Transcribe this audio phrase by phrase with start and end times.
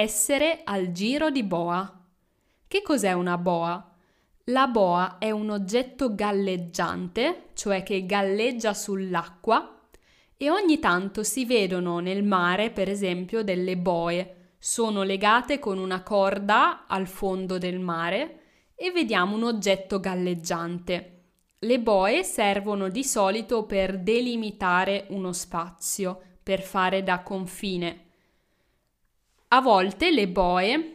[0.00, 2.02] Essere al giro di boa.
[2.66, 3.94] Che cos'è una boa?
[4.44, 9.78] La boa è un oggetto galleggiante, cioè che galleggia sull'acqua,
[10.38, 14.54] e ogni tanto si vedono nel mare, per esempio, delle boe.
[14.58, 18.40] Sono legate con una corda al fondo del mare
[18.74, 21.24] e vediamo un oggetto galleggiante.
[21.58, 28.09] Le boe servono di solito per delimitare uno spazio, per fare da confine.
[29.52, 30.94] A volte le boe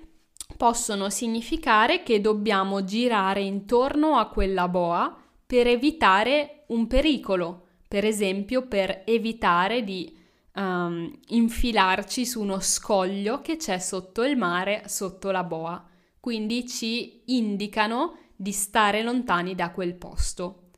[0.56, 5.14] possono significare che dobbiamo girare intorno a quella boa
[5.46, 10.18] per evitare un pericolo, per esempio per evitare di
[10.54, 15.86] um, infilarci su uno scoglio che c'è sotto il mare, sotto la boa.
[16.22, 20.70] Quindi ci indicano di stare lontani da quel posto.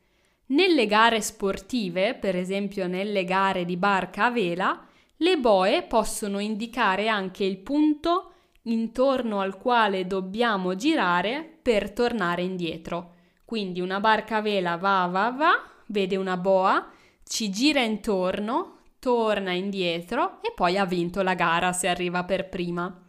[0.48, 4.88] Nelle gare sportive, per esempio nelle gare di barca a vela,
[5.18, 13.14] le boe possono indicare anche il punto intorno al quale dobbiamo girare per tornare indietro.
[13.46, 16.92] Quindi una barca a vela va, va, va, vede una boa,
[17.24, 23.04] ci gira intorno, torna indietro e poi ha vinto la gara se arriva per prima.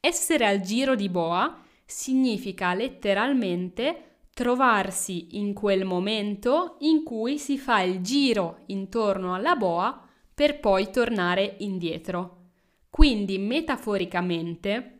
[0.00, 7.80] Essere al giro di boa significa letteralmente trovarsi in quel momento in cui si fa
[7.80, 10.05] il giro intorno alla boa
[10.36, 12.50] per poi tornare indietro.
[12.90, 14.98] Quindi metaforicamente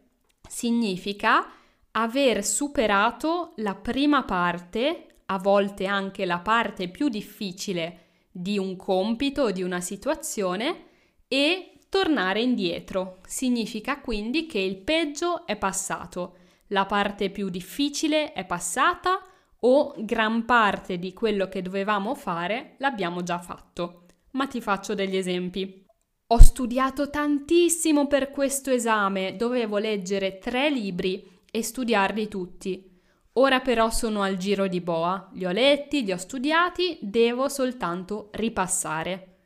[0.49, 1.53] significa
[1.93, 9.43] aver superato la prima parte, a volte anche la parte più difficile di un compito
[9.43, 10.85] o di una situazione
[11.29, 13.19] e tornare indietro.
[13.27, 16.39] Significa quindi che il peggio è passato
[16.71, 19.23] la parte più difficile è passata
[19.61, 24.06] o gran parte di quello che dovevamo fare l'abbiamo già fatto.
[24.37, 25.85] Ma ti faccio degli esempi.
[26.29, 33.01] Ho studiato tantissimo per questo esame, dovevo leggere tre libri e studiarli tutti.
[33.35, 38.31] Ora però sono al giro di boa, li ho letti, li ho studiati, devo soltanto
[38.33, 39.39] ripassare.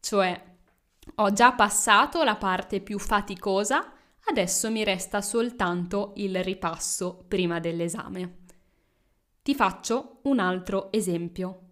[0.00, 0.56] Cioè,
[1.14, 3.92] ho già passato la parte più faticosa,
[4.30, 8.40] Adesso mi resta soltanto il ripasso prima dell'esame.
[9.42, 11.67] Ti faccio un altro esempio.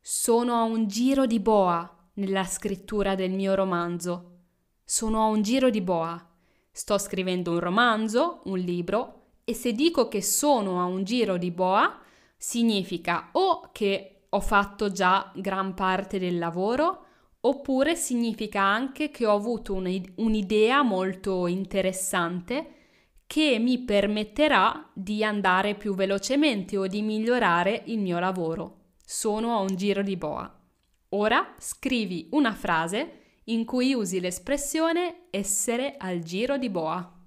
[0.00, 4.38] Sono a un giro di boa nella scrittura del mio romanzo.
[4.84, 6.28] Sono a un giro di boa.
[6.72, 11.50] Sto scrivendo un romanzo, un libro, e se dico che sono a un giro di
[11.50, 11.98] boa,
[12.36, 17.04] significa o che ho fatto già gran parte del lavoro,
[17.42, 22.74] Oppure significa anche che ho avuto un'idea molto interessante
[23.26, 28.79] che mi permetterà di andare più velocemente o di migliorare il mio lavoro.
[29.12, 30.48] Sono a un giro di boa.
[31.08, 37.19] Ora scrivi una frase in cui usi l'espressione essere al giro di boa.